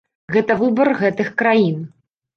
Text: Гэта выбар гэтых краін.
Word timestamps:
Гэта 0.35 0.55
выбар 0.61 0.89
гэтых 1.03 1.29
краін. 1.43 1.77